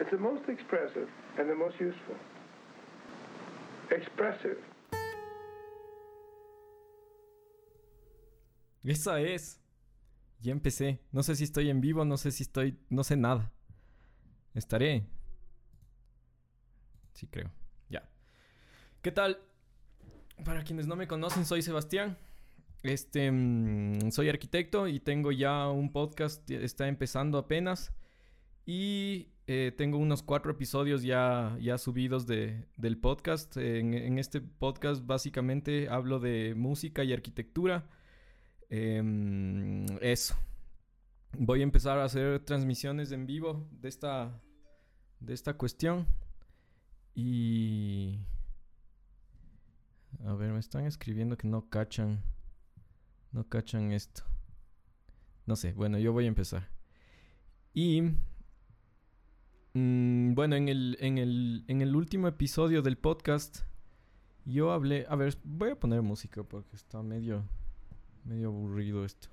[0.00, 2.16] It's the most expressive and the most useful.
[3.90, 4.56] Expressive.
[8.82, 9.60] Esa es.
[10.40, 11.00] Ya empecé.
[11.12, 12.78] No sé si estoy en vivo, no sé si estoy...
[12.88, 13.52] No sé nada.
[14.54, 15.04] Estaré.
[17.12, 17.50] Sí, creo.
[17.90, 18.08] Ya.
[19.02, 19.38] ¿Qué tal?
[20.46, 22.16] Para quienes no me conocen, soy Sebastián.
[22.82, 27.92] Este, mm, soy arquitecto y tengo ya un podcast, está empezando apenas.
[28.64, 33.56] Y eh, tengo unos cuatro episodios ya, ya subidos de, del podcast.
[33.56, 37.88] En, este podcast básicamente hablo de música y arquitectura.
[38.68, 39.02] Eh,
[40.02, 40.36] eso.
[41.36, 44.40] Voy a empezar a hacer transmisiones en vivo de esta,
[45.18, 46.06] de esta cuestión.
[47.16, 48.20] Y...
[50.26, 52.22] A ver, me están escribiendo que no cachan.
[53.32, 54.22] No cachan esto.
[55.44, 56.68] No sé, bueno, yo voy a empezar.
[57.74, 58.14] Y...
[59.74, 63.60] Mmm, bueno, en el, en, el, en el último episodio del podcast,
[64.44, 65.06] yo hablé...
[65.08, 67.44] A ver, voy a poner música porque está medio...
[68.24, 69.28] Medio aburrido esto.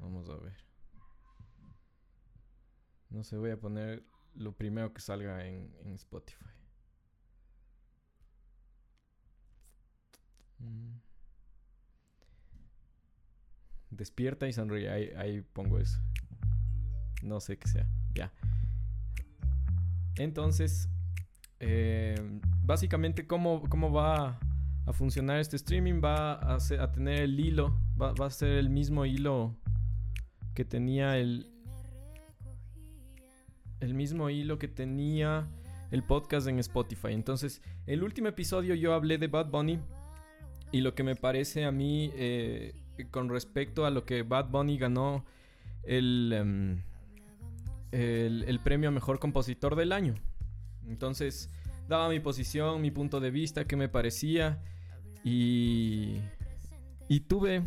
[0.00, 0.56] Vamos a ver.
[3.10, 6.44] No sé, voy a poner lo primero que salga en, en Spotify.
[10.60, 11.09] Mm.
[13.90, 14.88] Despierta y sonríe.
[15.16, 15.98] Ahí, pongo eso.
[17.22, 17.86] No sé qué sea.
[18.14, 18.32] Ya.
[20.16, 20.88] Entonces,
[21.58, 22.14] eh,
[22.62, 24.38] básicamente, ¿cómo, ¿cómo, va
[24.86, 26.00] a funcionar este streaming?
[26.02, 27.76] Va a, a tener el hilo.
[28.00, 29.56] Va, va, a ser el mismo hilo
[30.54, 31.50] que tenía el,
[33.80, 35.48] el mismo hilo que tenía
[35.90, 37.12] el podcast en Spotify.
[37.12, 39.80] Entonces, el último episodio yo hablé de Bad Bunny
[40.72, 42.74] y lo que me parece a mí eh,
[43.08, 45.24] con respecto a lo que Bad Bunny ganó
[45.84, 46.82] el, um,
[47.92, 50.14] el, el, premio a mejor compositor del año.
[50.88, 51.50] Entonces,
[51.88, 54.62] daba mi posición, mi punto de vista, qué me parecía
[55.24, 56.16] y,
[57.08, 57.62] y tuve,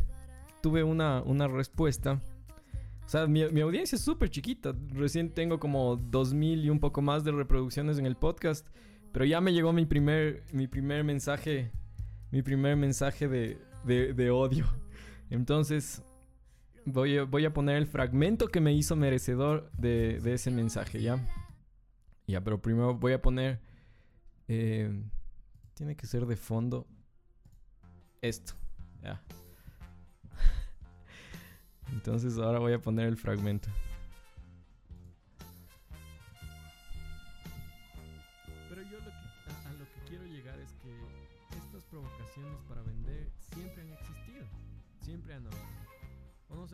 [0.62, 2.22] tuve una, una respuesta
[3.06, 4.74] o sea, mi, mi audiencia es súper chiquita.
[4.94, 8.68] Recién tengo como 2000 y un poco más de reproducciones en el podcast.
[9.12, 11.72] Pero ya me llegó mi primer, mi primer mensaje.
[12.32, 14.66] Mi primer mensaje de, de, de odio.
[15.34, 16.04] Entonces,
[16.86, 21.28] voy a, voy a, poner el fragmento que me hizo merecedor de, ese mensaje, ¿ya?
[22.28, 23.60] Ya, pero primero voy a poner.
[24.48, 24.94] Eh,
[25.74, 26.86] tiene que ser de fondo.
[28.22, 28.54] Esto,
[29.02, 29.24] ya.
[31.92, 33.70] Entonces ahora voy a poner el fragmento.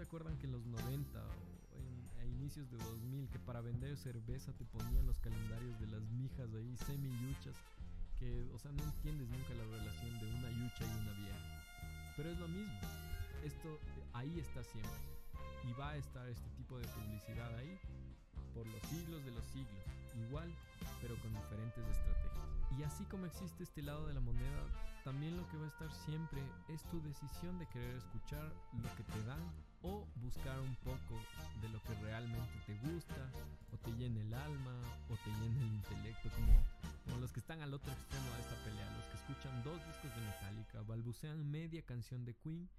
[0.10, 3.38] ¿O no se acuerdan que en los 90 o en, a inicios de 2000 que
[3.38, 7.56] para vender cerveza te ponían los calendarios de las mijas ahí, semi-yuchas?
[8.18, 11.64] Que, o sea, no entiendes nunca la relación de una yucha y una vieja.
[12.18, 12.80] Pero es lo mismo
[13.46, 13.80] esto
[14.14, 15.00] ahí está siempre.
[15.70, 17.80] Y va a estar este tipo de publicidad ahí
[18.56, 19.84] por los siglos de los siglos.
[20.28, 20.52] Igual,
[21.02, 22.80] pero con diferentes estrategias.
[22.80, 24.64] Y así como existe este lado de la moneda,
[25.04, 29.04] también lo que va a estar siempre es tu decisión de querer escuchar lo que
[29.04, 31.16] te dan o buscar un poco
[31.62, 33.32] de lo que realmente te gusta
[33.72, 34.76] o te llena el alma
[35.10, 38.90] o te llena el intelecto como, los que están al otro extremo de esta pelea,
[38.98, 42.70] los que escuchan dos discos de Metallica, balbucean media canción de Queen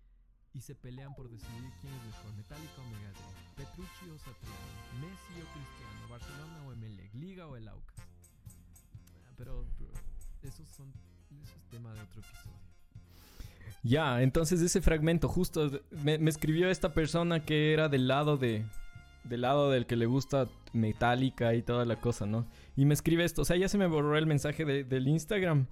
[0.55, 5.41] y se pelean por decidir quién es mejor, Metallica o Megadeth, Petrucci o Satriani, Messi
[5.41, 8.07] o Cristiano, Barcelona o Emelec, Liga o el Aucas.
[9.37, 9.93] Pero, pero
[10.43, 10.93] esos son
[11.31, 12.70] eso es tema de otro episodio.
[13.83, 15.71] Ya, entonces ese fragmento justo
[16.05, 18.65] me, escribió esta persona que era del lado de
[19.25, 22.47] del lado del que le gusta Metallica y toda la cosa, ¿no?
[22.75, 25.67] Y me escribe esto, o sea, ya se me borró el mensaje de, del Instagram,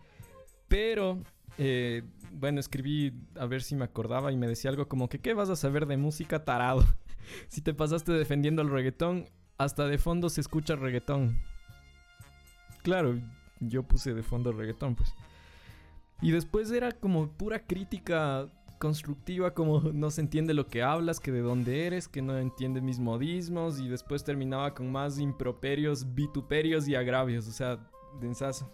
[0.68, 1.22] pero
[1.56, 5.32] eh, bueno, escribí a ver si me acordaba y me decía algo como que ¿qué
[5.32, 6.84] vas a saber de música tarado?
[7.48, 9.26] si te pasaste defendiendo el reggaetón,
[9.56, 11.40] hasta de fondo se escucha reggaetón.
[12.82, 13.18] Claro,
[13.60, 15.12] yo puse de fondo reggaetón, pues.
[16.20, 21.32] Y después era como pura crítica constructiva, como no se entiende lo que hablas, que
[21.32, 26.88] de dónde eres, que no entiende mis modismos, y después terminaba con más improperios, vituperios
[26.88, 27.78] y agravios, o sea,
[28.20, 28.72] densazo.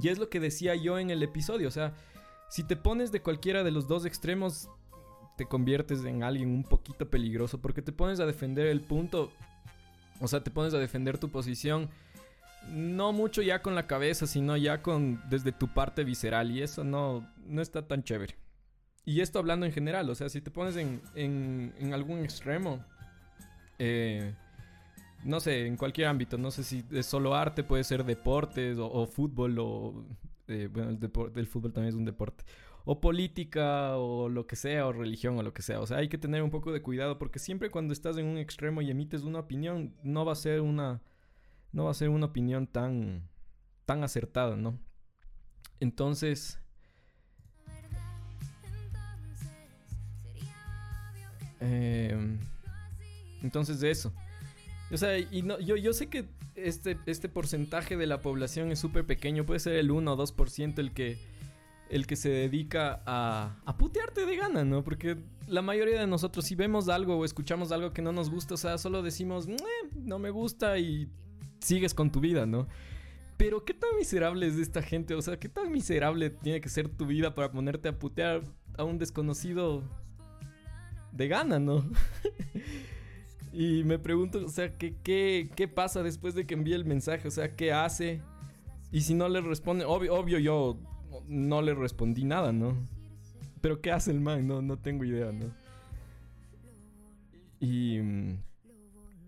[0.00, 1.94] Y es lo que decía yo en el episodio, o sea,
[2.48, 4.68] si te pones de cualquiera de los dos extremos,
[5.36, 9.30] te conviertes en alguien un poquito peligroso, porque te pones a defender el punto,
[10.20, 11.90] o sea, te pones a defender tu posición,
[12.70, 16.84] no mucho ya con la cabeza, sino ya con desde tu parte visceral, y eso
[16.84, 18.36] no, no está tan chévere.
[19.04, 22.84] Y esto hablando en general, o sea, si te pones en, en, algún extremo,
[23.78, 24.34] Eh,
[25.24, 29.06] no sé, en cualquier ámbito, no sé si es solo arte, puede ser deportes o,
[29.06, 30.06] fútbol o...
[30.48, 32.44] Eh, bueno, el, deporte, el fútbol también es un deporte.
[32.84, 35.80] O política o lo que sea, o religión o lo que sea.
[35.80, 38.38] O sea, hay que tener un poco de cuidado porque siempre cuando estás en un
[38.38, 41.00] extremo y emites una opinión, no va a ser una...
[41.76, 43.28] No va a ser una opinión tan...
[43.84, 44.80] tan acertada, ¿no?
[45.78, 46.58] Entonces...
[51.60, 52.38] Eh,
[53.42, 54.10] entonces de eso.
[54.90, 56.24] O sea, y no, yo, yo sé que
[56.54, 60.78] este, este porcentaje de la población es súper pequeño, puede ser el 1 o 2%
[60.78, 61.18] el que,
[61.90, 64.82] el que se dedica a, a putearte de gana, ¿no?
[64.82, 68.54] Porque la mayoría de nosotros si vemos algo o escuchamos algo que no nos gusta,
[68.54, 69.46] o sea, solo decimos,
[69.94, 71.10] no me gusta y
[71.60, 72.68] sigues con tu vida, ¿no?
[73.36, 76.88] Pero qué tan miserable es esta gente, o sea, qué tan miserable tiene que ser
[76.88, 78.42] tu vida para ponerte a putear
[78.78, 79.82] a un desconocido
[81.12, 81.84] de gana, ¿no?
[83.58, 87.26] Y me pregunto, o sea, ¿qué, qué, pasa después de que envíe el mensaje?
[87.26, 88.20] O sea, ¿qué hace?
[88.92, 90.78] Y si no le responde, obvio, obvio yo
[91.26, 92.76] no le respondí nada, ¿no?
[93.62, 94.46] Pero ¿qué hace el man?
[94.46, 95.46] No, no tengo idea, ¿no?
[97.58, 97.98] Y,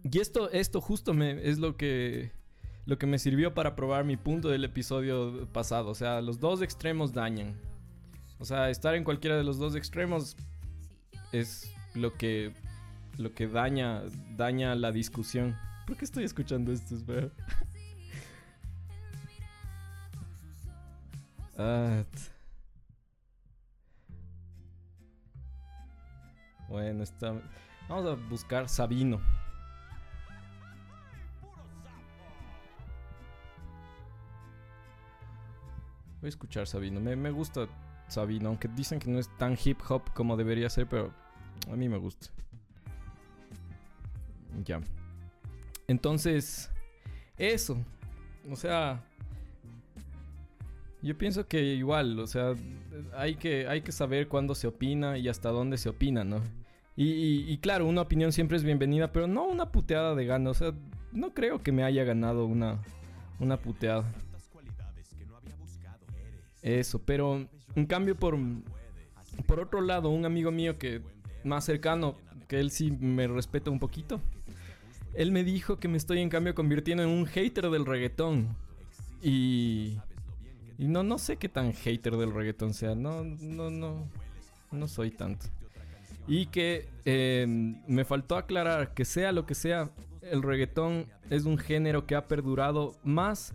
[0.03, 2.33] y esto, esto justo me, es lo que,
[2.87, 5.91] lo que me sirvió para probar mi punto del episodio pasado.
[5.91, 7.61] O sea, los dos extremos dañan.
[8.39, 10.37] O sea, estar en cualquiera de los dos extremos
[11.33, 12.53] es lo que
[13.19, 14.03] lo que daña,
[14.37, 15.57] daña la discusión.
[15.87, 16.95] ¿Por qué estoy escuchando esto?
[16.95, 17.31] Espera.
[21.61, 22.05] Ah,
[26.69, 27.35] bueno, está.
[27.89, 29.21] Vamos a buscar Sabino.
[36.21, 37.01] Voy a escuchar Sabino.
[37.01, 37.69] Me, me gusta
[38.09, 41.13] Sabino, aunque dicen que no es tan hip hop como debería ser, pero
[41.71, 42.29] a mí me gusta.
[44.65, 44.81] Ya.
[45.87, 46.71] Entonces,
[47.37, 47.79] eso.
[48.51, 49.03] O sea,
[51.03, 52.55] yo pienso que igual, o sea,
[53.17, 56.41] hay que, hay que saber cuándo se opina y hasta dónde se opina, ¿no?
[57.01, 60.51] Y, claro, una opinión siempre es bienvenida, pero no una puteada de gana.
[60.51, 60.73] O sea,
[61.13, 62.83] no creo que me haya ganado una,
[63.39, 64.13] una puteada.
[66.63, 68.37] Eso, pero en cambio, por,
[69.47, 71.03] por otro lado, un amigo mío que
[71.45, 72.17] más cercano,
[72.49, 74.21] que él sí me respeta un poquito,
[75.15, 78.57] él me dijo que me estoy en cambio convirtiendo en un hater del reggaetón.
[79.23, 79.99] Y...
[80.79, 82.95] No, no sé qué tan hater del reggaetón sea.
[82.95, 84.09] No, no, no.
[84.71, 85.47] No soy tanto.
[86.29, 89.91] Y que em, me faltó aclarar que sea lo que sea,
[90.23, 93.55] el reggaetón es un género que ha perdurado más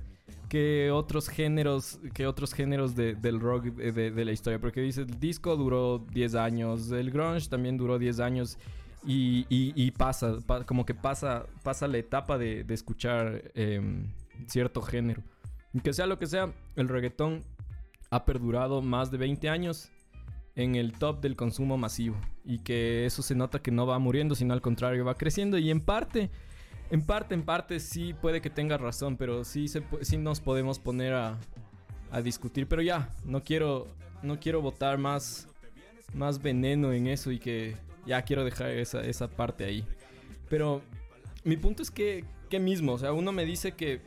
[0.54, 4.60] que otros géneros, que otros géneros del rock de, de, la historia.
[4.60, 8.60] Porque dice, el disco duró 10 años, el grunge también duró 10 años.
[9.04, 14.12] Y, pasa, como que pasa, pasa la etapa de, escuchar em,
[14.46, 15.24] cierto género.
[15.74, 17.42] Y que sea lo que sea, el reggaetón
[18.12, 19.90] ha perdurado más de 20 años
[20.56, 22.16] en el top del consumo masivo.
[22.46, 25.58] Y que eso se nota que no va muriendo, sino al contrario, va creciendo.
[25.58, 26.30] Y en parte,
[26.94, 30.78] en parte, en parte sí puede que tenga razón, pero sí, se, sí nos podemos
[30.78, 31.40] poner a,
[32.12, 32.68] a discutir.
[32.68, 33.88] Pero ya, no quiero,
[34.22, 35.48] no quiero botar más,
[36.14, 37.76] más veneno en eso y que
[38.06, 39.84] ya quiero dejar esa, esa parte ahí.
[40.52, 40.84] Pero
[41.44, 44.00] mi punto es que, que mismo, o sea, uno me dice que,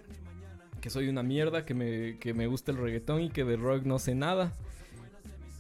[0.81, 3.83] que soy una mierda, que me, que me gusta el reggaetón y que de rock
[3.83, 4.53] no sé nada.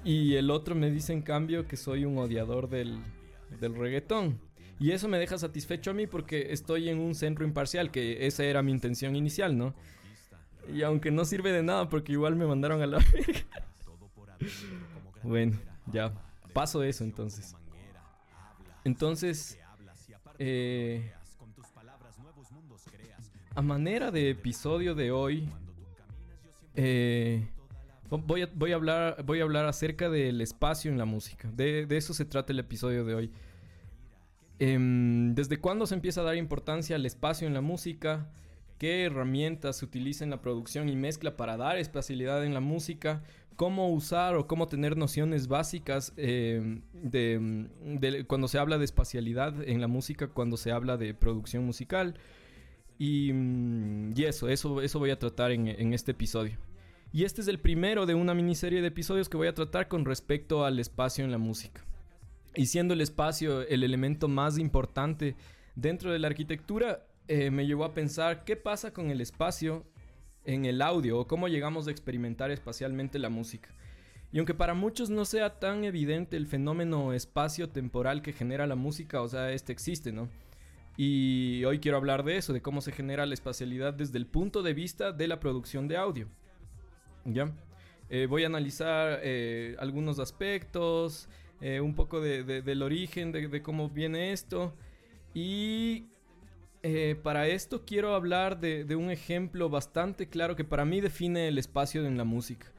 [0.04, 3.00] Y el otro me dice en cambio que soy un odiador del,
[3.59, 4.46] del reggaetón.
[4.78, 8.45] Y eso me deja satisfecho a mí porque estoy en un centro imparcial, que esa
[8.45, 9.75] era mi intención inicial, ¿no?
[10.73, 12.99] Y aunque no sirve de nada porque igual me mandaron a la
[15.23, 15.59] bueno,
[15.92, 16.12] ya,
[16.52, 17.54] paso eso entonces.
[18.85, 19.59] Entonces,
[20.38, 21.12] eh,
[23.54, 25.49] a manera de episodio de hoy,
[26.75, 27.49] eh,
[28.09, 31.50] voy, a, hablar, voy a hablar acerca del espacio en la música.
[31.50, 33.33] De, eso se trata el episodio de hoy.
[34.59, 38.31] Em, ¿Desde cuándo se empieza a dar importancia al espacio en la música?
[38.79, 43.23] ¿Qué herramientas se utiliza en la producción y mezcla para dar espacialidad en la música?
[43.57, 49.81] cómo usar o cómo tener nociones básicas eh, de, cuando se habla de espacialidad en
[49.81, 52.15] la música, cuando se habla de producción musical.
[52.99, 56.59] Y, mm, eso, eso, eso voy a tratar en, en, este episodio.
[57.13, 60.05] Y este es el primero de una miniserie de episodios que voy a tratar con
[60.05, 61.85] respecto al espacio en la música.
[62.57, 65.37] Y siendo el espacio el elemento más importante
[65.75, 69.85] dentro de la arquitectura, eh, me llevó a pensar qué pasa con el espacio
[70.45, 73.69] en el audio o cómo llegamos a experimentar espacialmente la música.
[74.33, 79.21] Y aunque para muchos no sea tan evidente el fenómeno espacio-temporal que genera la música,
[79.21, 80.29] o sea, este existe, ¿no?
[80.97, 84.63] Y hoy quiero hablar de eso, de cómo se genera la espacialidad desde el punto
[84.63, 86.29] de vista de la producción de audio.
[87.27, 87.53] ¿Ya?
[88.09, 91.29] Eh, voy a analizar eh, algunos aspectos,
[91.61, 94.75] eh, un poco del origen, de, cómo viene esto.
[95.35, 96.07] Y
[97.23, 102.07] para esto quiero hablar de, un ejemplo bastante claro que para mí define el espacio
[102.07, 102.73] en la música.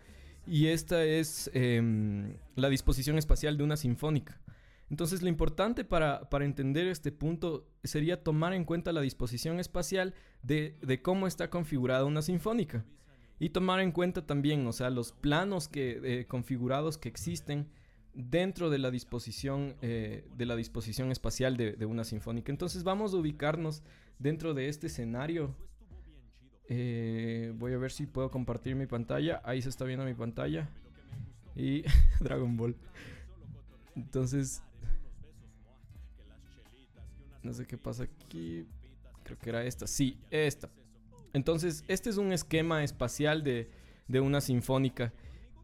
[0.46, 4.40] Y esta es em, la disposición espacial de una sinfónica.
[4.90, 10.78] Entonces lo importante para, entender este punto sería tomar en cuenta la disposición espacial de,
[10.82, 12.86] de cómo está configurada una sinfónica.
[13.40, 17.68] Y tomar en cuenta también, o sea, los planos que, eh, configurados que existen
[18.18, 22.52] dentro de la disposición, eh, de la disposición espacial de, una sinfónica.
[22.52, 23.84] Entonces vamos a ubicarnos
[24.18, 25.56] dentro de este escenario.
[26.68, 29.42] Eh, voy a ver si puedo compartir mi pantalla.
[29.46, 30.70] Ahí se está viendo mi pantalla.
[31.56, 31.84] Y
[32.20, 32.76] Dragon Ball.
[33.96, 34.64] Entonces...
[37.44, 38.66] No sé qué pasa aquí.
[39.24, 39.86] Creo que era esta.
[39.88, 40.70] Sí, esta.
[41.34, 43.70] Entonces, este es un esquema espacial de,
[44.20, 45.14] una sinfónica.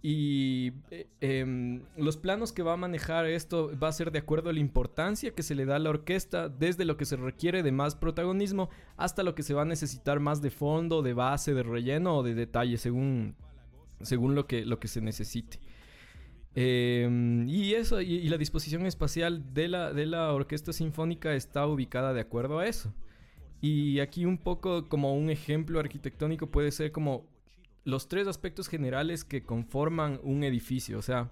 [0.05, 4.49] Y eh, em, los planos que va a manejar esto va a ser de acuerdo
[4.49, 7.63] a la importancia que se le da a la orquesta, desde lo que se requiere
[7.63, 11.53] de más protagonismo hasta lo que se va a necesitar más de fondo, de base,
[11.53, 13.37] de relleno o de detalle, según,
[14.01, 15.61] según lo, que, lo que se necesite.
[16.53, 22.13] Em, y eso, y, la disposición espacial de la, de la orquesta sinfónica está ubicada
[22.13, 22.93] de acuerdo a eso.
[23.61, 27.25] Y aquí un poco como un ejemplo arquitectónico puede ser como
[27.83, 30.97] los tres aspectos generales que conforman un edificio.
[30.97, 31.31] O sea,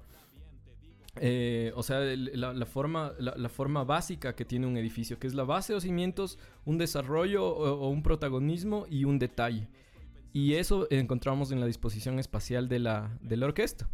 [1.15, 5.43] eh, o sea la, forma, la, forma básica que tiene un edificio, que es la
[5.43, 9.67] base o cimientos, un desarrollo o, un protagonismo y un detalle.
[10.33, 13.89] Y eso encontramos en la disposición espacial de la, de orquesta.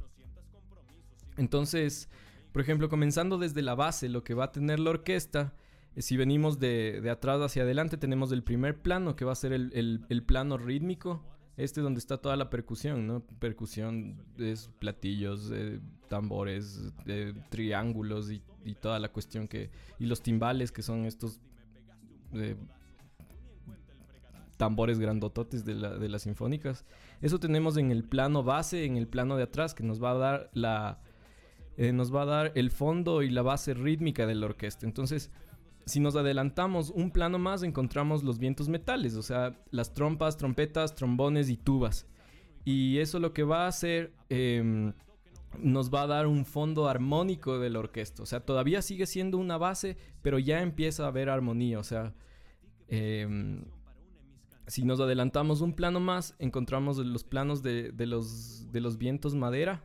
[1.35, 2.09] Entonces,
[2.51, 5.53] por ejemplo, comenzando desde la base, lo que va a tener la orquesta
[5.97, 9.51] eh, si venimos de, atrás hacia adelante, tenemos el primer plano, que va a ser
[9.51, 11.23] el, plano rítmico.
[11.57, 13.21] Este donde está toda la percusión, ¿no?
[13.39, 18.41] Percusión es platillos, eh, tambores, eh, triángulos y,
[18.79, 19.71] toda la cuestión que...
[19.97, 21.39] Y los timbales, que son estos
[24.57, 26.83] tambores grandototes de, de, las sinfónicas.
[27.21, 30.15] Eso tenemos en el plano base, en el plano de atrás, que nos va a
[30.15, 30.99] dar la...
[31.77, 34.85] nos va a dar el fondo y la base rítmica de la orquesta.
[34.85, 35.31] Entonces,
[35.88, 40.96] si nos adelantamos un plano más, encontramos los vientos metales, o sea, las trompas, trompetas,
[40.96, 42.06] trombones y tubas.
[42.65, 44.94] Y eso lo que va a hacer em,
[45.60, 48.22] nos va a dar un fondo armónico de la orquesta.
[48.22, 51.79] O sea, todavía sigue siendo una base, pero ya empieza a haber armonía.
[51.79, 52.13] O sea,
[52.89, 53.63] em,
[54.67, 59.82] si nos adelantamos un plano más, encontramos los planos de, los, de los vientos madera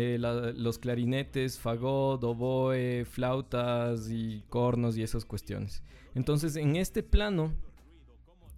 [0.00, 5.82] eh, los clarinetes, fagot, oboe, flautas y cornos y esas cuestiones.
[6.14, 7.52] Entonces, en este plano,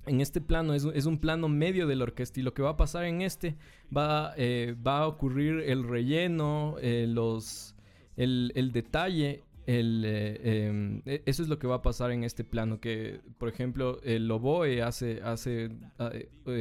[0.05, 2.77] en este plano es, un plano medio de la orquesta y lo que va a
[2.77, 3.57] pasar en este
[3.97, 7.75] va, eh, va a ocurrir el relleno, eh, los,
[8.17, 9.43] el, detalle.
[9.65, 13.49] El, em, e, eso es lo que va a pasar en este plano que por
[13.49, 15.71] ejemplo el oboe hace, hace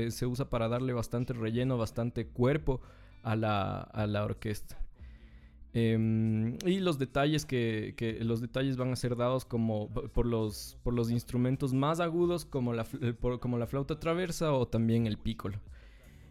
[0.10, 2.82] se usa para darle bastante relleno bastante cuerpo
[3.24, 4.78] a la, a la orquesta.
[5.74, 10.78] Em, y los detalles que, que, los detalles van a ser dados como por los,
[10.84, 12.88] por los instrumentos más agudos como la,
[13.40, 15.60] como la flauta traversa o también el pícolo.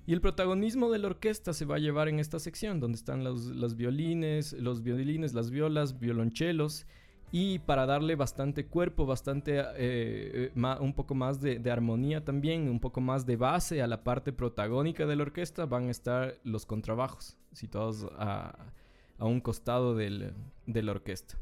[0.06, 3.22] Y el protagonismo de la orquesta se va a llevar en esta sección donde están
[3.22, 6.86] los, los violines, los violines, las violas, violonchelos
[7.30, 12.80] y para darle bastante cuerpo, bastante, eh, eh, un poco más de, armonía también, un
[12.80, 16.64] poco más de base a la parte protagónica de la orquesta, van a estar los
[16.64, 18.72] contrabajos, situados a,
[19.18, 20.32] un costado de
[20.66, 21.36] la orquesta.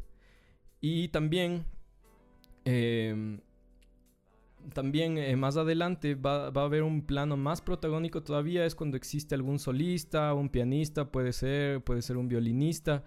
[0.80, 1.64] Y también,
[2.64, 3.40] em,
[4.74, 8.96] también eh, más adelante va, va, a haber un plano más protagónico todavía, es cuando
[8.96, 13.04] existe algún solista, un pianista, puede ser, puede ser un violinista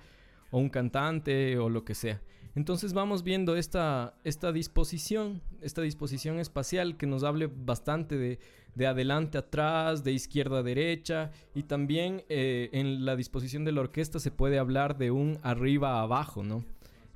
[0.51, 2.21] o un cantante o lo que sea.
[2.55, 8.39] Entonces vamos viendo esta, esta disposición, esta disposición espacial que nos hable bastante de,
[8.75, 13.81] de adelante atrás, de izquierda a derecha y también eh, en la disposición de la
[13.81, 16.63] orquesta se puede hablar de un arriba abajo, ¿no?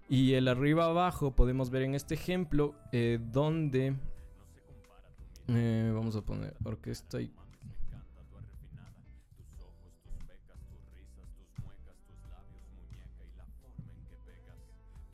[0.10, 3.96] Y el arriba abajo podemos ver en este ejemplo eh, donde
[5.48, 7.32] eh, vamos a poner orquesta y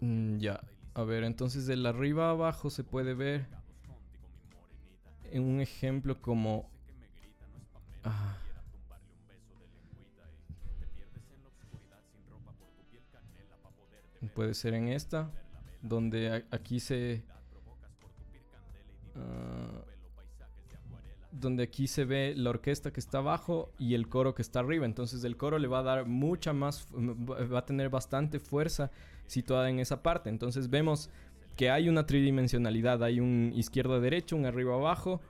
[0.02, 0.62] Mm, ya,
[0.94, 3.48] a ver, entonces del arriba abajo se puede ver
[5.32, 6.70] en un ejemplo como...
[8.04, 8.38] Ah.
[14.40, 15.30] puede ser en esta,
[15.82, 17.24] donde aquí se...
[19.16, 19.82] ah,
[21.32, 24.86] donde aquí se ve la orquesta que está abajo y el coro que está arriba.
[24.86, 28.92] Entonces el coro le va a dar mucha más, va a tener bastante fuerza
[29.28, 30.30] situada en esa parte.
[30.30, 31.10] Entonces vemos
[31.56, 35.22] que hay una tridimensionalidad, hay un izquierdo-derecho, un arriba-abajo.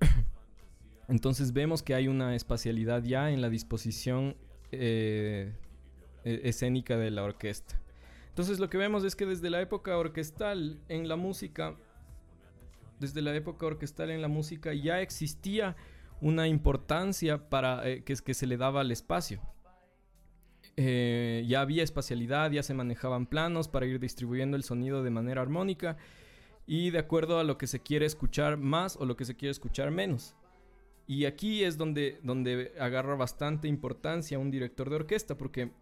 [1.08, 4.36] Entonces vemos que hay una espacialidad ya en la disposición
[4.72, 5.52] eh,
[6.24, 7.80] e-, escénica de la orquesta.
[8.28, 11.76] Entonces lo que vemos es que desde la época orquestal en la música
[13.00, 15.74] desde la época orquestal en la música ya existía
[16.20, 19.40] una importancia para eh, que, se le daba al espacio.
[20.76, 25.42] Eh, ya había espacialidad, ya se manejaban planos para ir distribuyendo el sonido de manera
[25.42, 25.96] armónica
[26.66, 29.50] y de acuerdo a lo que se quiere escuchar más o lo que se quiere
[29.50, 30.36] escuchar menos.
[31.06, 35.72] Y aquí es donde, donde agarra bastante importancia un director de orquesta, porque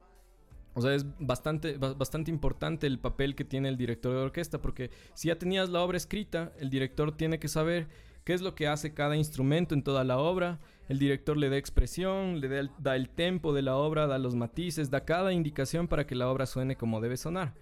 [0.79, 4.93] o sea, es bastante, bastante importante el papel que tiene el director de orquesta, porque
[5.15, 7.89] si ya tenías la obra escrita, el director tiene que saber
[8.23, 10.61] qué es lo que hace cada instrumento en toda la obra.
[10.89, 14.19] El director le da expresión, le da el, da el tempo de la obra, da
[14.19, 17.55] los matices, da cada indicación para que la obra suene como debe sonar.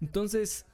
[0.00, 0.64] Entonces,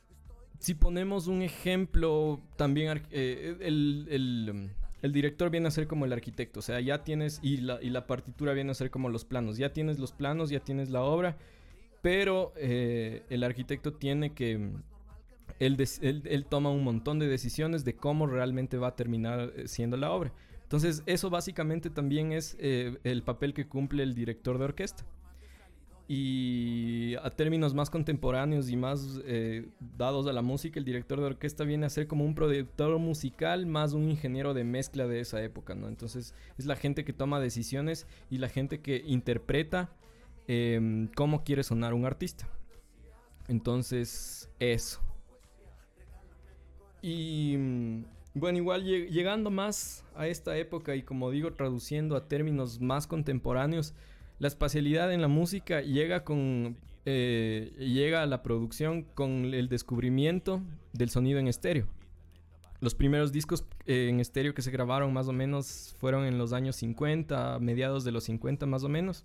[0.60, 4.70] si ponemos un ejemplo, también eh, el,
[5.02, 7.90] el, director viene a ser como el arquitecto, o sea, ya tienes, y la, y
[7.90, 11.02] la partitura viene a ser como los planos, ya tienes los planos, ya tienes la
[11.02, 11.36] obra
[12.06, 14.70] pero eh, el arquitecto tiene que...
[15.58, 20.12] Él, toma un montón de decisiones de cómo realmente va a terminar eh, siendo la
[20.12, 20.32] obra.
[20.62, 25.04] Entonces eso básicamente también es eh, el papel que cumple el director de orquesta.
[26.06, 29.20] Y a términos más contemporáneos y más
[29.98, 33.66] dados a la música, el director de orquesta viene a ser como un productor musical
[33.66, 35.88] más un ingeniero de mezcla de esa época, ¿no?
[35.88, 39.90] Entonces es la gente que toma decisiones y la gente que interpreta
[40.48, 42.48] Em, cómo quiere sonar un artista.
[43.48, 45.00] Entonces, eso.
[47.02, 52.80] Y mm, bueno, igual llegando más a esta época y como digo, traduciendo a términos
[52.80, 53.94] más contemporáneos,
[54.38, 56.76] la espacialidad en la música llega con
[57.08, 60.60] eh, llega a la producción con el descubrimiento
[60.92, 61.86] del sonido en estéreo.
[62.80, 66.52] Los primeros discos eh, en estéreo que se grabaron más o menos fueron en los
[66.52, 69.24] años 50, mediados de los 50 más o menos.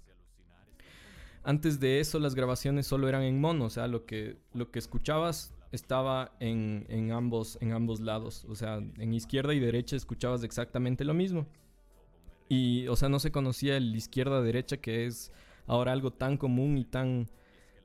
[1.43, 4.79] Antes de eso las grabaciones solo eran en mono, o sea, lo que, lo que
[4.79, 10.43] escuchabas estaba en, en, ambos, en ambos lados, o sea, en izquierda y derecha escuchabas
[10.43, 11.47] exactamente lo mismo.
[12.49, 15.31] Y, o sea, no se conocía el izquierda-derecha que es
[15.67, 17.29] ahora algo tan común y tan,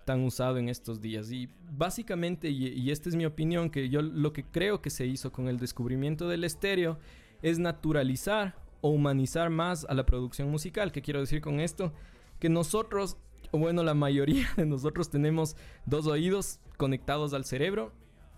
[0.05, 1.31] tan usado en estos días.
[1.31, 5.07] Y básicamente, y, y esta es mi opinión, que yo lo que creo que se
[5.07, 6.99] hizo con el descubrimiento del estéreo
[7.43, 10.91] es naturalizar o humanizar más a la producción musical.
[10.91, 11.93] ¿Qué quiero decir con esto?
[12.41, 13.19] Que nosotros
[13.53, 17.93] bueno, la mayoría de nosotros tenemos dos oídos conectados al cerebro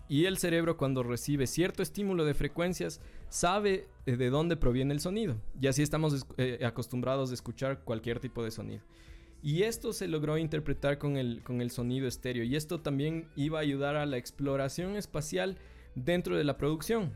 [0.09, 4.99] y el cerebro cuando recibe cierto estímulo de frecuencias sabe eh, de dónde proviene el
[4.99, 5.35] sonido.
[5.61, 8.81] Y así estamos eh, acostumbrados a escuchar cualquier tipo de sonido.
[9.43, 12.43] Y esto se logró interpretar con el, con el sonido estéreo.
[12.43, 15.57] Y esto también iba a ayudar a la exploración espacial
[15.93, 17.13] dentro de la producción.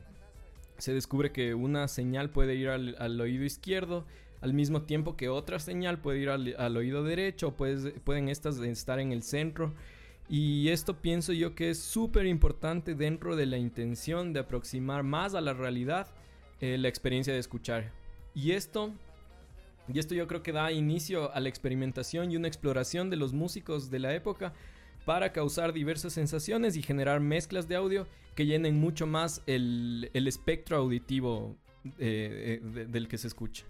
[0.78, 4.06] Se descubre que una señal puede ir al, al oído izquierdo
[4.44, 9.00] al mismo tiempo que otra señal puede ir al, oído derecho o pueden estas estar
[9.00, 9.74] en el centro.
[10.28, 15.34] Y esto pienso yo que es súper importante dentro de la intención de aproximar más
[15.34, 16.08] a la realidad
[16.60, 17.94] eh, la experiencia de escuchar.
[18.36, 18.92] Y esto,
[19.88, 23.32] y esto yo creo que da inicio a la experimentación y una exploración de los
[23.32, 24.54] músicos de la época
[25.06, 30.76] para causar diversas sensaciones y generar mezclas de audio que llenen mucho más el, espectro
[30.76, 31.56] auditivo
[31.98, 33.66] eh, eh, del que se escucha.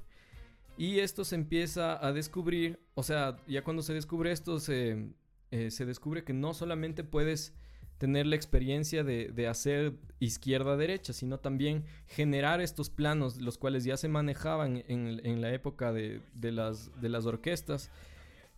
[0.78, 5.10] Y esto se empieza a descubrir, o sea, ya cuando se descubre esto, se,
[5.52, 7.54] eh, se descubre que no solamente puedes
[8.00, 14.10] tener la experiencia de, hacer izquierda-derecha, sino también generar estos planos, los cuales ya se
[14.10, 17.92] manejaban en, la época de, las, de las orquestas,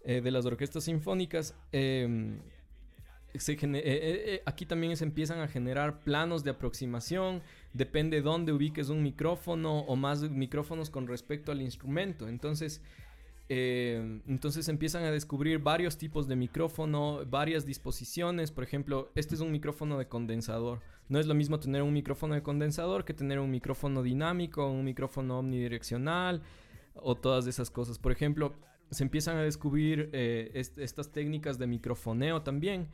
[0.03, 1.53] eh, de las orquestas sinfónicas.
[3.35, 7.41] Em, aquí también se empiezan a generar planos de aproximación,
[7.73, 12.27] depende dónde ubiques un micrófono o más micrófonos con respecto al instrumento.
[12.27, 12.81] Entonces,
[13.47, 18.51] eh, entonces empiezan a descubrir varios tipos de micrófono, varias disposiciones.
[18.51, 20.81] Por ejemplo, este es un micrófono de condensador.
[21.09, 24.83] No es lo mismo tener un micrófono de condensador que tener un micrófono dinámico, un
[24.83, 26.41] micrófono omnidireccional
[26.95, 27.99] o todas esas cosas.
[27.99, 28.53] Por ejemplo,
[28.89, 32.87] se empiezan a descubrir eh, estas técnicas de microfoneo también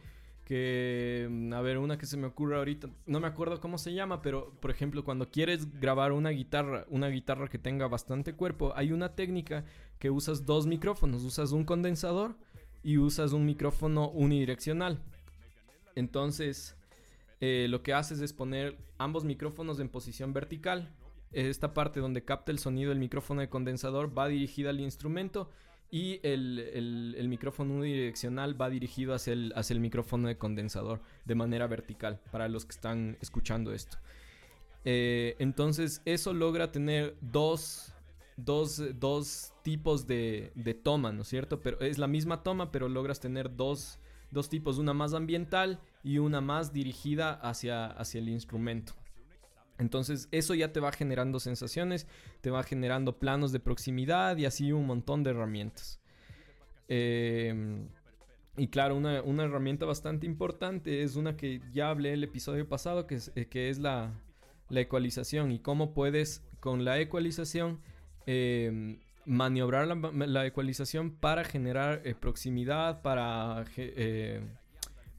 [0.51, 3.93] que, mm, a ver, una que se me ocurre ahorita, no me acuerdo cómo se
[3.93, 8.73] llama, pero por ejemplo, cuando quieres grabar una guitarra, una guitarra que tenga bastante cuerpo,
[8.75, 9.63] hay una técnica
[9.97, 12.35] que usas dos micrófonos, usas un condensador
[12.83, 14.99] y usas un micrófono unidireccional.
[15.95, 16.75] Entonces,
[17.39, 20.93] eh, lo que haces es poner ambos micrófonos en posición vertical.
[21.31, 25.49] Esta parte donde capta el sonido del micrófono de condensador va dirigida al instrumento
[25.91, 31.67] y el, micrófono unidireccional va dirigido hacia el, hacia el micrófono de condensador de manera
[31.67, 33.97] vertical para los que están escuchando esto.
[34.85, 37.93] Eh, entonces eso logra tener dos,
[38.37, 41.59] dos, tipos de, de, toma, ¿no es cierto?
[41.59, 43.99] Pero es la misma toma, pero logras tener dos,
[44.31, 48.93] dos tipos, una más ambiental y una más dirigida hacia, hacia el instrumento.
[49.81, 52.07] Entonces eso ya te va generando sensaciones,
[52.41, 55.99] te va generando planos de proximidad y así un montón de herramientas.
[56.87, 57.87] Em,
[58.57, 63.15] y claro, una, herramienta bastante importante es una que ya hablé el episodio pasado, que
[63.15, 64.13] es, eh, que es la,
[64.69, 67.81] ecualización y cómo puedes con la ecualización
[68.25, 74.41] em, maniobrar la, ecualización para generar eh, proximidad, para eh,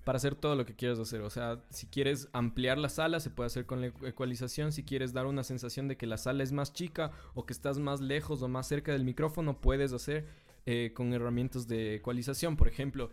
[0.04, 1.20] para hacer todo lo que quieras hacer.
[1.20, 4.72] O sea, si quieres ampliar la sala, se puede hacer con la ecualización.
[4.72, 7.78] Si quieres dar una sensación de que la sala es más chica o que estás
[7.78, 10.26] más lejos o más cerca del micrófono, puedes hacer
[10.66, 12.56] eh, con herramientas de ecualización.
[12.56, 13.10] Por ejemplo,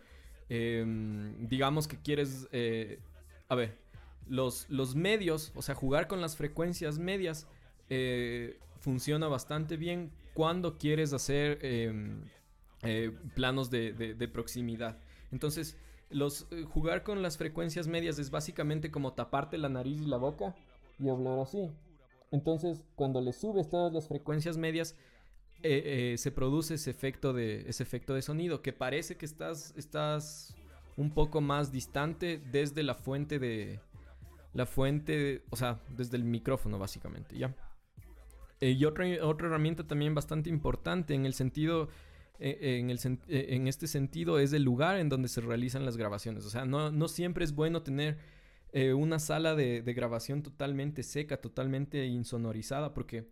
[0.49, 2.47] em, digamos que quieres...
[2.51, 2.99] Eh,
[3.47, 3.77] a ver,
[4.27, 7.47] los, los medios, o sea, jugar con las frecuencias medias
[7.89, 12.23] eh, funciona bastante bien cuando quieres hacer em,
[13.35, 14.97] planos de, de proximidad.
[15.31, 15.77] Entonces,
[16.09, 20.17] los, eh, jugar con las frecuencias medias es básicamente como taparte la nariz y la
[20.17, 20.55] boca
[20.99, 21.69] y hablar así.
[22.31, 24.95] Entonces, cuando le subes todas las frecuencias medias,
[25.61, 29.73] eh, eh, se produce ese efecto, de, ese efecto de sonido que parece que estás,
[29.75, 30.55] estás
[30.95, 33.79] un poco más distante desde la fuente de...
[34.53, 37.55] La fuente, o sea, desde el micrófono básicamente, ¿ya?
[38.61, 41.87] y otra, otra herramienta también bastante importante en el sentido
[42.39, 46.45] en, el, eh, en este sentido es el lugar en donde se realizan las grabaciones.
[46.45, 48.17] O sea, no, siempre es bueno tener
[48.71, 53.27] eh, una sala de, grabación totalmente seca, totalmente insonorizada, porque,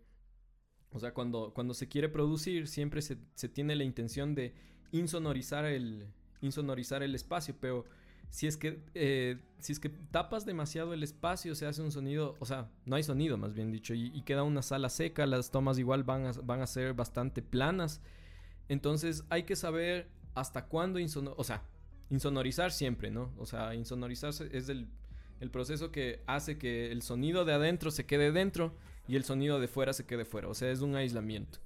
[0.90, 4.54] o sea, cuando, cuando se quiere producir, siempre se, se tiene la intención de
[4.92, 6.06] insonorizar el,
[6.42, 7.84] insonorizar el espacio, pero
[8.30, 12.44] si es que si es que tapas demasiado el espacio se hace un sonido o
[12.44, 15.78] sea no hay sonido más bien dicho y, y queda una sala seca las tomas
[15.78, 18.02] igual van a, van a ser bastante planas
[18.68, 21.62] entonces hay que saber hasta cuándo insonorizar, o sea,
[22.10, 23.32] insonorizar siempre, ¿no?
[23.38, 24.88] O sea, insonorizar es el,
[25.50, 28.74] proceso que hace que el sonido de adentro se quede dentro
[29.06, 31.58] y el sonido de fuera se quede fuera, o sea, es un aislamiento.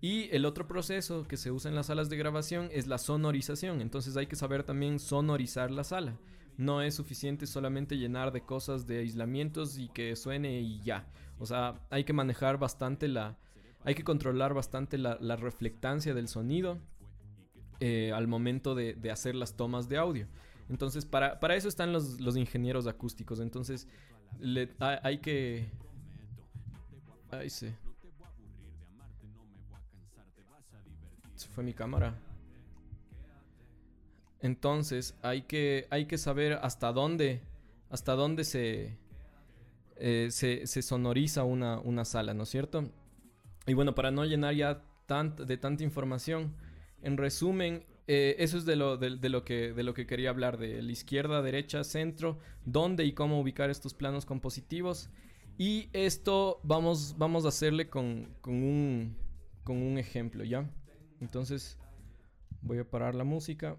[0.00, 3.80] Y el otro proceso que se usa en las salas de grabación es la sonorización,
[3.80, 6.16] entonces hay que saber también sonorizar la sala.
[6.58, 11.06] No es suficiente solamente llenar de cosas de aislamientos y que suene y ya.
[11.38, 13.36] O sea, hay que manejar bastante la,
[13.86, 16.76] hay que controlar bastante la, reflectancia del sonido
[17.78, 20.26] eh, al momento de, hacer las tomas de audio.
[20.68, 23.38] Entonces, para, eso están los, ingenieros acústicos.
[23.38, 23.86] Entonces,
[24.80, 25.70] hay, que...
[27.30, 27.72] Ay, sí.
[31.36, 32.18] Se fue mi cámara.
[34.40, 37.40] Entonces, hay que, hay que saber hasta dónde,
[37.88, 38.98] hasta dónde se,
[39.94, 42.90] eh, se, sonoriza una, una sala, ¿no es cierto?
[43.66, 46.54] Y bueno, para no llenar ya de tanta información,
[47.02, 50.58] en resumen, eh, eso es de lo, de, lo que, de lo que quería hablar,
[50.58, 55.10] de la izquierda, derecha, centro, dónde y cómo ubicar estos planos compositivos.
[55.58, 59.16] Y esto vamos, vamos a hacerle con, con, un,
[59.64, 60.70] con un ejemplo, ¿ya?
[61.20, 61.78] Entonces,
[62.62, 63.76] voy a parar la música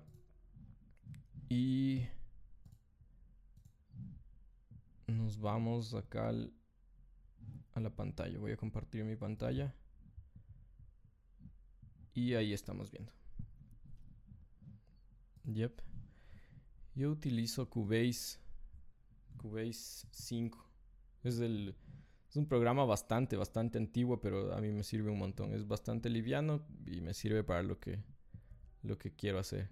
[1.49, 2.07] y
[5.07, 6.51] nos vamos acá al
[7.77, 8.37] a la pantalla.
[8.39, 9.73] Voy a compartir mi pantalla.
[12.13, 13.11] Y ahí estamos viendo.
[15.45, 15.81] Yep.
[16.95, 18.39] Yo utilizo Cubase.
[19.37, 20.69] Cubase 5.
[21.23, 21.75] Es, el,
[22.27, 25.53] es un programa bastante, bastante antiguo, pero a mí me sirve un montón.
[25.53, 28.03] Es bastante liviano y me sirve para lo que,
[28.81, 29.69] lo que quiero hacer.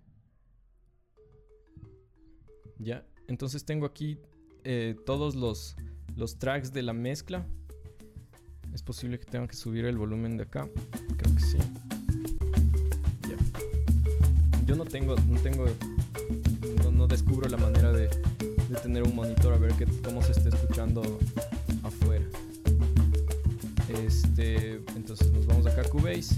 [2.77, 4.19] Ya, entonces tengo aquí
[4.63, 5.75] eh, todos los,
[6.15, 7.47] los tracks de la mezcla.
[8.75, 10.67] Es posible que tenga que subir el volumen de acá.
[11.15, 11.57] Creo que sí.
[14.65, 15.65] Yo no tengo, no tengo,
[16.91, 18.09] no, descubro la manera de,
[18.83, 21.01] tener un monitor a ver que, cómo se está escuchando
[21.83, 22.25] afuera.
[24.03, 26.35] Este, entonces nos vamos acá a Cubase.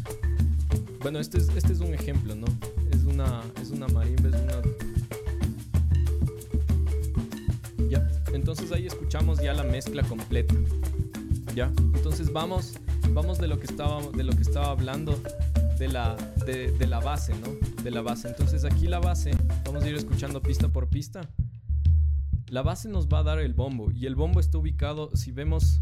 [1.01, 2.45] Bueno, este es, este es un ejemplo, ¿no?
[2.91, 4.61] Es una, es una marimba, es una...
[7.89, 10.53] Ya, entonces ahí escuchamos ya la mezcla completa.
[11.57, 11.73] ¿Ya?
[11.95, 12.75] Entonces vamos,
[13.15, 15.19] vamos de lo que estaba, de lo que estaba hablando
[15.79, 16.15] de la,
[16.45, 17.47] de, la base, ¿no?
[17.83, 18.27] De la base.
[18.27, 19.31] Entonces aquí la base,
[19.65, 21.27] vamos a ir escuchando pista por pista.
[22.49, 25.81] la base nos va a dar el bombo y el bombo está ubicado, si vemos,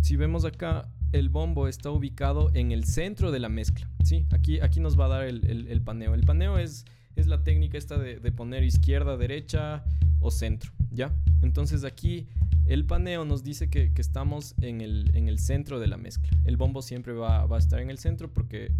[0.00, 3.86] si vemos acá, el bombo está ubicado en el centro de la mezcla.
[4.04, 4.24] ¿sí?
[4.30, 6.14] Aquí, aquí nos va a dar el, paneo.
[6.14, 9.84] El paneo es, es la técnica esta de, poner izquierda, derecha
[10.18, 10.72] o centro.
[10.90, 11.14] ¿ya?
[11.42, 12.26] Entonces aquí
[12.66, 16.28] el paneo nos dice que, estamos en el, en el, centro de la mezcla.
[16.44, 18.72] El bombo siempre va, va a estar en el centro porque,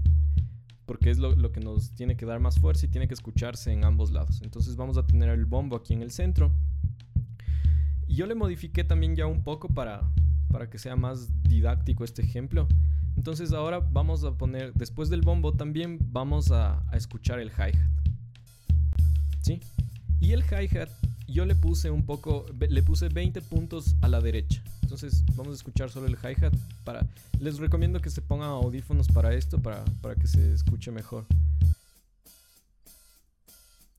[0.86, 3.72] porque es lo, lo, que nos tiene que dar más fuerza y tiene que escucharse
[3.72, 4.40] en ambos lados.
[4.42, 6.52] Entonces vamos a tener el bombo aquí en el centro.
[8.08, 10.10] Yo le modifiqué también ya un poco para,
[10.50, 12.66] para que sea más didáctico este ejemplo.
[13.16, 17.74] Entonces ahora vamos a poner, después del bombo también vamos a, escuchar el hi-hat.
[19.42, 19.60] ¿Sí?
[20.20, 20.90] Y el hi-hat
[21.36, 24.62] yo le puse un poco, le puse 20 puntos a la derecha.
[24.80, 26.54] Entonces vamos a escuchar solo el hi-hat.
[26.82, 27.06] Para,
[27.38, 31.26] les recomiendo que se pongan audífonos para esto, para, para que se escuche mejor.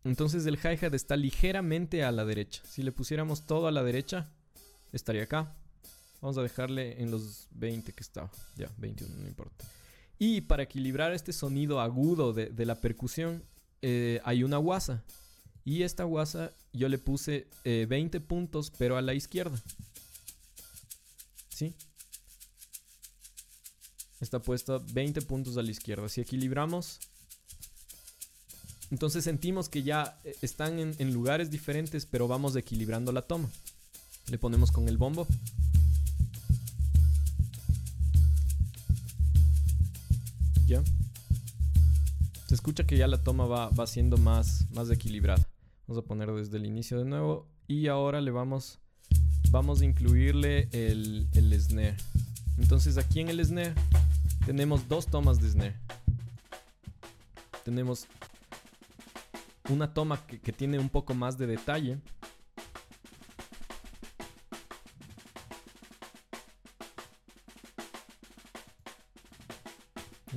[0.04, 2.64] Entonces el hi-hat está ligeramente a la derecha.
[2.68, 4.32] Si le pusiéramos todo a la derecha,
[4.92, 5.54] estaría acá.
[6.22, 8.32] Vamos a dejarle en los 20 que estaba.
[8.56, 9.64] Ya, 21, no importa.
[10.18, 13.44] Y para equilibrar este sonido agudo de, la percusión,
[13.84, 15.04] eh, hay una guasa.
[15.68, 19.62] Y esta guasa yo le puse 20 eh, puntos, pero a la izquierda.
[21.50, 21.76] ¿Sí?
[24.22, 26.08] Está puesta 20 puntos a la izquierda.
[26.08, 27.02] Si equilibramos,
[28.92, 33.50] entonces sentimos que ya eh, están en lugares diferentes, pero vamos equilibrando la toma.
[34.28, 35.28] Le ponemos con el bombo.
[40.66, 40.82] ¿Ya?
[42.48, 45.46] Se escucha que ya la toma va, va siendo más, más equilibrada.
[45.88, 47.48] Vamos a poner desde el inicio de nuevo.
[47.66, 48.80] Y ahora le vamos,
[49.52, 51.96] vamos a incluirle el, el snare.
[52.58, 53.74] Entonces aquí en el snare
[54.46, 55.76] tenemos dos tomas de snare.
[57.64, 58.08] Tenemos
[59.70, 62.00] una toma que, que tiene un poco más de detalle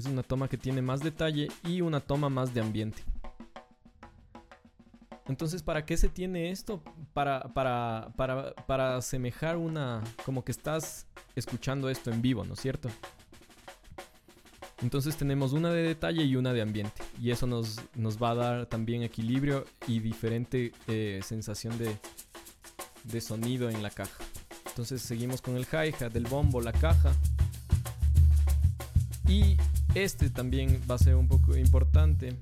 [0.00, 3.09] Es una toma que tiene más detalle y una toma más de ambiente.
[5.30, 6.82] Entonces, ¿para qué se tiene esto?
[7.14, 10.02] Para, para, para, para asemejar una...
[10.24, 12.90] como que estás escuchando esto en vivo, ¿no es cierto?
[14.82, 17.02] Entonces tenemos una de detalle y una de ambiente.
[17.20, 21.96] Y eso nos, nos va a dar también equilibrio y diferente eh, sensación de,
[23.04, 24.24] de sonido en la caja.
[24.66, 27.12] Entonces seguimos con el hi-hat, del bombo, la caja.
[29.28, 29.56] Y
[29.94, 32.36] este también va a ser un poco importante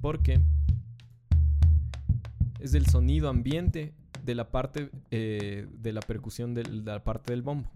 [0.00, 0.40] porque
[2.62, 3.92] es el sonido ambiente
[4.24, 7.68] de la parte eh, de la percusión de la parte del bombo.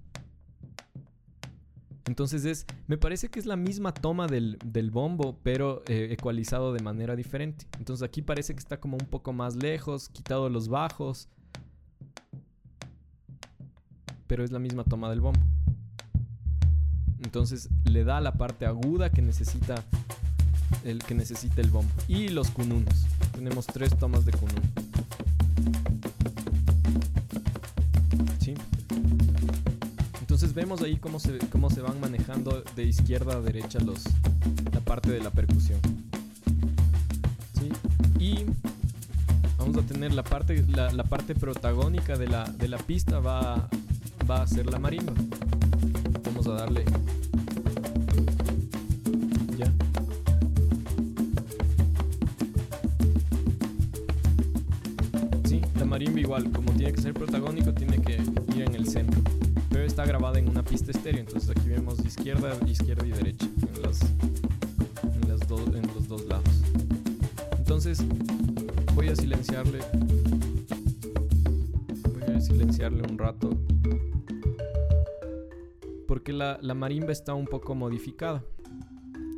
[2.07, 4.59] Entonces es, me parece que es la misma toma del,
[4.93, 7.67] bombo, pero eh, ecualizado de manera diferente.
[7.79, 11.29] Entonces aquí parece que está como un poco más lejos, quitado los bajos,
[14.29, 15.41] pero es la misma toma del bombo.
[17.25, 19.75] Entonces le da la parte aguda que necesita
[20.85, 21.93] el que necesita el bombo.
[22.09, 23.07] Y los kununos.
[23.33, 24.63] Tenemos tres tomas de kunun.
[28.41, 28.55] ¿Sí?
[30.21, 34.05] Entonces vemos ahí cómo se, cómo se van manejando de izquierda a derecha los,
[34.73, 35.81] la parte de la percusión.
[37.59, 37.71] ¿Sí?
[38.19, 38.45] Y
[39.59, 43.69] vamos a tener la parte, la, parte protagónica de la, de la pista va,
[44.31, 45.13] va a ser la marimba.
[46.25, 46.85] Vamos a darle
[57.07, 58.15] ser protagónico, tiene que
[58.57, 59.21] ir en el centro.
[59.71, 63.83] Pero está grabada en una pista estéreo, entonces aquí vemos izquierda, izquierda y derecha en,
[63.83, 66.51] las, en, las en los dos lados.
[67.59, 68.03] Entonces
[68.97, 69.79] voy a silenciarle.
[72.13, 73.51] Voy a silenciarle un rato.
[76.09, 78.43] Porque la, la marimba está un poco modificada.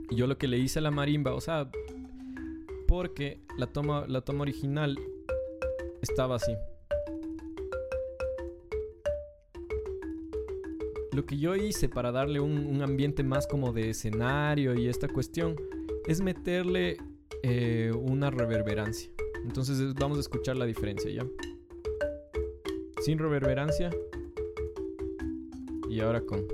[0.09, 1.71] Y yo lo que le hice a la marimba, o sea,
[2.87, 4.99] porque la toma, la toma original
[6.01, 6.55] estaba así.
[11.19, 15.57] Lo que yo hice para darle un, ambiente más como de escenario y esta cuestión
[16.07, 16.97] es meterle
[17.43, 19.11] eh, una reverberancia.
[19.43, 21.27] Entonces vamos a escuchar la diferencia ya.
[23.03, 23.91] Sin reverberancia.
[25.91, 26.47] Y ahora con.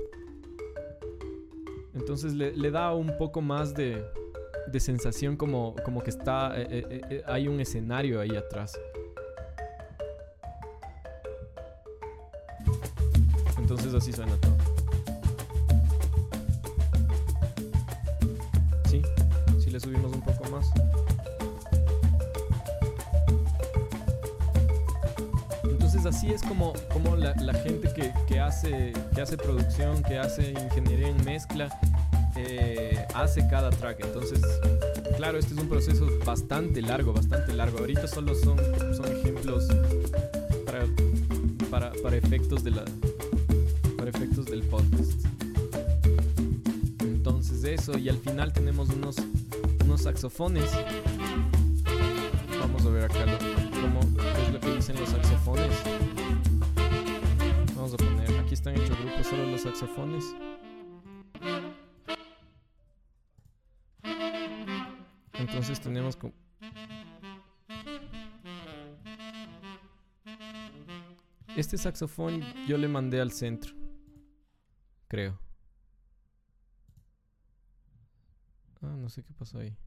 [1.93, 4.03] Entonces le, da un poco más de,
[4.71, 6.59] de sensación como, como que está.
[6.59, 8.73] Eh, eh, hay un escenario ahí atrás.
[13.59, 14.54] Entonces así suena todo.
[26.57, 31.67] Como, como la, gente que, que, hace, que hace producción, que hace ingeniería en mezcla,
[32.37, 33.99] eh, hace cada track.
[34.05, 34.39] Entonces,
[35.17, 37.79] claro, este es un proceso bastante largo, bastante largo.
[37.79, 38.57] Ahorita solo son,
[38.95, 39.67] son ejemplos
[40.65, 40.85] para,
[41.69, 42.85] para, para efectos de la
[43.97, 45.25] para efectos del podcast.
[47.01, 49.17] Entonces eso, y al final tenemos unos,
[49.83, 50.71] unos saxofones.
[52.61, 53.37] Vamos a ver acá lo,
[53.81, 56.14] cómo es lo que dicen los saxofones.
[58.67, 60.35] Están hechos grupos solo los saxofones.
[65.33, 66.33] Entonces tenemos como...
[71.55, 73.75] Este saxofón yo le mandé al centro.
[75.09, 75.39] Creo.
[78.81, 79.77] Ah, no sé qué pasó ahí.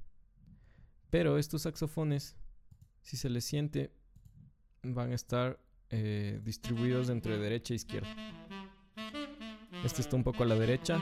[1.11, 2.37] Pero estos saxofones,
[3.03, 3.93] si se les siente,
[4.85, 5.59] van a estar
[5.91, 8.09] eh, distribuidos entre derecha e izquierda.
[9.85, 11.01] Este está un poco a la derecha.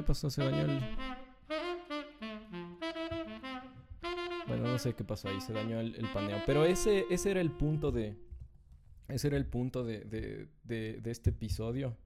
[0.00, 0.30] ¿Qué pasó?
[0.30, 0.80] Se dañó el...
[4.46, 6.42] Bueno, no sé qué pasó ahí, se dañó el, paneo.
[6.46, 8.16] Pero ese, ese era el punto de.
[9.08, 10.48] Ese era el punto de,
[11.04, 11.98] este episodio.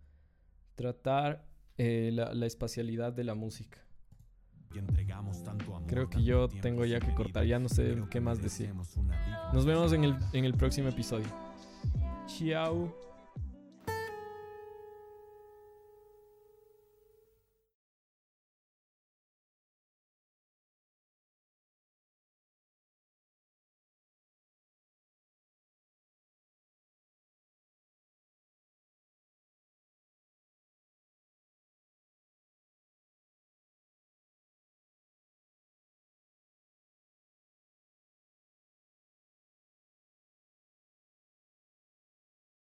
[0.74, 1.46] Tratar
[1.78, 3.78] eh, la, espacialidad de la música.
[5.86, 8.72] Creo que yo tengo ya que cortar, ya no sé qué más decir.
[9.52, 11.26] Nos vemos en el, en el próximo episodio.
[12.26, 12.92] Chao.